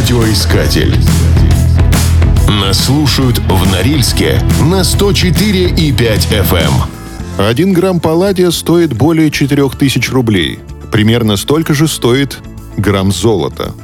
Радиоискатель. 0.00 0.96
Нас 2.48 2.86
слушают 2.86 3.38
в 3.38 3.70
Норильске 3.70 4.40
на 4.64 4.82
104 4.82 5.68
и 5.68 5.92
5 5.92 6.28
FM. 6.32 6.72
Один 7.36 7.74
грамм 7.74 8.00
палладия 8.00 8.50
стоит 8.50 8.94
более 8.94 9.30
4000 9.30 10.10
рублей. 10.10 10.58
Примерно 10.90 11.36
столько 11.36 11.74
же 11.74 11.86
стоит 11.86 12.38
грамм 12.78 13.12
золота. 13.12 13.74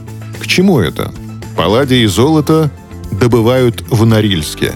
К 0.40 0.46
чему 0.46 0.80
это? 0.80 1.12
Палладий 1.54 2.04
и 2.04 2.06
золото 2.06 2.70
добывают 3.10 3.84
в 3.90 4.06
Норильске. 4.06 4.72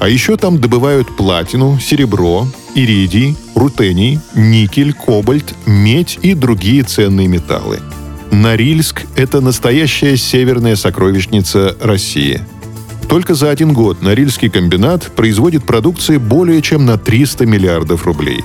А 0.00 0.08
еще 0.08 0.36
там 0.36 0.60
добывают 0.60 1.16
платину, 1.16 1.78
серебро, 1.78 2.48
иридий, 2.74 3.36
рутений, 3.54 4.18
никель, 4.34 4.94
кобальт, 4.94 5.54
медь 5.64 6.18
и 6.22 6.34
другие 6.34 6.82
ценные 6.82 7.28
металлы. 7.28 7.78
Норильск– 8.32 9.02
это 9.14 9.42
настоящая 9.42 10.16
северная 10.16 10.74
сокровищница 10.74 11.76
России. 11.82 12.40
Только 13.06 13.34
за 13.34 13.50
один 13.50 13.74
год 13.74 14.00
Норильский 14.00 14.48
комбинат 14.48 15.12
производит 15.14 15.64
продукции 15.64 16.16
более 16.16 16.62
чем 16.62 16.86
на 16.86 16.96
300 16.96 17.44
миллиардов 17.44 18.06
рублей. 18.06 18.42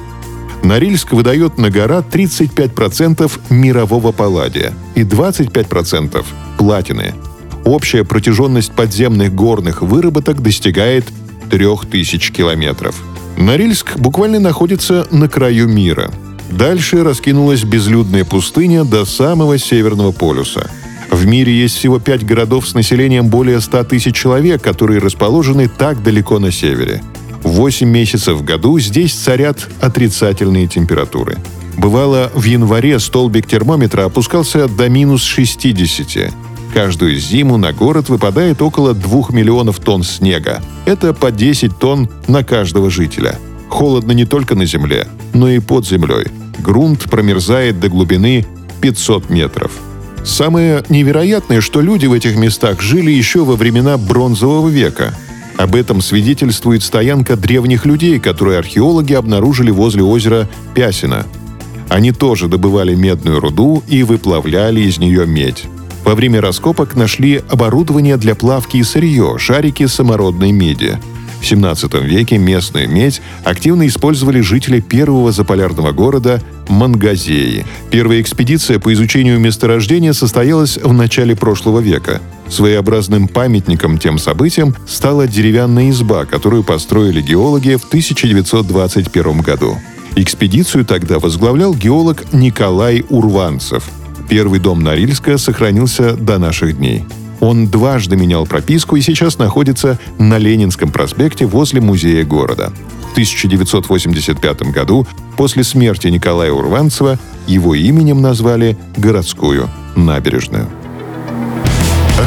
Норильск 0.61 1.13
выдает 1.13 1.58
на 1.58 1.70
гора 1.70 1.99
35% 1.99 3.31
мирового 3.49 4.11
палладия 4.11 4.73
и 4.95 5.03
25% 5.03 6.25
платины. 6.58 7.16
Общая 7.63 8.03
протяженность 8.03 8.73
подземных 8.73 9.33
горных 9.33 9.81
выработок 9.81 10.41
достигает 10.41 11.05
3000 11.49 12.33
километров. 12.33 13.02
Норильск 13.38 13.97
буквально 13.97 14.41
находится 14.41 15.08
на 15.11 15.30
краю 15.30 15.69
мира. 15.69 16.11
Дальше 16.49 17.03
раскинулась 17.03 17.63
безлюдная 17.63 18.25
пустыня 18.25 18.83
до 18.83 19.05
самого 19.05 19.57
Северного 19.57 20.11
полюса. 20.11 20.69
В 21.09 21.25
мире 21.25 21.53
есть 21.53 21.75
всего 21.75 21.99
пять 21.99 22.25
городов 22.25 22.67
с 22.67 22.73
населением 22.73 23.27
более 23.27 23.61
100 23.61 23.85
тысяч 23.85 24.16
человек, 24.16 24.61
которые 24.61 24.99
расположены 24.99 25.69
так 25.69 26.03
далеко 26.03 26.39
на 26.39 26.52
севере. 26.52 27.02
Восемь 27.44 27.89
месяцев 27.89 28.38
в 28.38 28.44
году 28.44 28.77
здесь 28.80 29.13
царят 29.13 29.69
отрицательные 29.80 30.67
температуры. 30.67 31.38
Бывало, 31.77 32.31
в 32.33 32.44
январе 32.44 33.00
столбик 33.00 33.47
термометра 33.47 34.05
опускался 34.05 34.67
до 34.67 34.89
минус 34.89 35.23
60. 35.23 36.33
Каждую 36.73 37.17
зиму 37.17 37.57
на 37.57 37.72
город 37.72 38.09
выпадает 38.09 38.61
около 38.61 38.94
2 38.94 39.27
миллионов 39.29 39.79
тонн 39.79 40.03
снега. 40.03 40.61
Это 40.85 41.13
по 41.13 41.31
10 41.31 41.77
тонн 41.77 42.09
на 42.27 42.44
каждого 42.44 42.89
жителя. 42.89 43.39
Холодно 43.69 44.11
не 44.13 44.25
только 44.25 44.55
на 44.55 44.65
земле, 44.65 45.07
но 45.33 45.49
и 45.49 45.59
под 45.59 45.85
землей. 45.85 46.27
Грунт 46.59 47.03
промерзает 47.09 47.79
до 47.79 47.89
глубины 47.89 48.45
500 48.81 49.29
метров. 49.29 49.71
Самое 50.23 50.83
невероятное, 50.89 51.61
что 51.61 51.81
люди 51.81 52.05
в 52.05 52.13
этих 52.13 52.35
местах 52.35 52.81
жили 52.81 53.11
еще 53.11 53.45
во 53.45 53.55
времена 53.55 53.97
Бронзового 53.97 54.67
века. 54.67 55.13
Об 55.57 55.73
этом 55.75 56.01
свидетельствует 56.01 56.83
стоянка 56.83 57.35
древних 57.35 57.85
людей, 57.85 58.19
которую 58.19 58.59
археологи 58.59 59.13
обнаружили 59.13 59.71
возле 59.71 60.03
озера 60.03 60.47
Пясина. 60.75 61.25
Они 61.89 62.11
тоже 62.11 62.47
добывали 62.47 62.93
медную 62.93 63.39
руду 63.39 63.83
и 63.88 64.03
выплавляли 64.03 64.81
из 64.81 64.97
нее 64.97 65.25
медь. 65.25 65.65
Во 66.03 66.15
время 66.15 66.41
раскопок 66.41 66.95
нашли 66.95 67.41
оборудование 67.49 68.17
для 68.17 68.35
плавки 68.35 68.77
и 68.77 68.83
сырье, 68.83 69.35
шарики 69.39 69.88
самородной 69.88 70.51
меди. 70.51 70.99
В 71.41 71.45
17 71.45 71.93
веке 72.03 72.38
местную 72.38 72.89
медь 72.89 73.21
активно 73.43 73.88
использовали 73.88 74.41
жители 74.41 74.80
первого 74.80 75.31
заполярного 75.31 75.91
города 75.91 76.41
Мангазеи. 76.67 77.66
Первая 77.91 78.21
экспедиция 78.21 78.79
по 78.79 78.91
изучению 78.94 79.39
месторождения 79.39 80.13
состоялась 80.13 80.77
в 80.77 80.91
начале 80.94 81.35
прошлого 81.35 81.79
века. 81.79 82.21
Своеобразным 82.49 83.27
памятником 83.27 83.97
тем 83.97 84.19
событиям 84.19 84.75
стала 84.88 85.27
деревянная 85.27 85.89
изба, 85.91 86.25
которую 86.25 86.63
построили 86.63 87.21
геологи 87.21 87.75
в 87.75 87.85
1921 87.85 89.41
году. 89.41 89.78
Экспедицию 90.16 90.85
тогда 90.85 91.19
возглавлял 91.19 91.73
геолог 91.75 92.33
Николай 92.33 93.06
Урванцев– 93.09 93.83
Первый 94.29 94.59
дом 94.59 94.83
Норильска 94.83 95.38
сохранился 95.38 96.16
до 96.16 96.38
наших 96.38 96.78
дней. 96.78 97.06
Он 97.40 97.68
дважды 97.68 98.16
менял 98.16 98.46
прописку 98.46 98.96
и 98.96 99.02
сейчас 99.02 99.38
находится 99.38 100.00
на 100.18 100.38
Ленинском 100.38 100.92
проспекте 100.92 101.46
возле 101.46 101.81
музея 101.81 102.24
города. 102.24 102.72
В 103.09 103.12
1985 103.12 104.62
году, 104.72 105.08
после 105.38 105.64
смерти 105.64 106.08
Николая 106.08 106.52
Урванцева, 106.52 107.20
его 107.48 107.75
именем 107.75 108.22
назвали 108.22 108.78
городскую 108.96 109.70
набережную. 109.96 110.68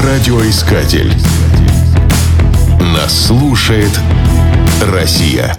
Радиоискатель. 0.04 1.12
Нас 2.80 3.26
слушает 3.26 3.90
Россия. 4.82 5.56